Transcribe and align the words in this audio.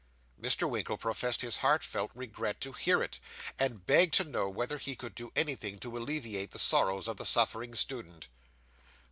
Mr. 0.41 0.67
Winkle 0.67 0.97
professed 0.97 1.41
his 1.43 1.57
heartfelt 1.57 2.09
regret 2.15 2.59
to 2.59 2.71
hear 2.71 3.03
it, 3.03 3.19
and 3.59 3.85
begged 3.85 4.15
to 4.15 4.23
know 4.23 4.49
whether 4.49 4.79
he 4.79 4.95
could 4.95 5.13
do 5.13 5.31
anything 5.35 5.77
to 5.77 5.95
alleviate 5.95 6.49
the 6.49 6.57
sorrows 6.57 7.07
of 7.07 7.17
the 7.17 7.23
suffering 7.25 7.75
student. 7.75 8.27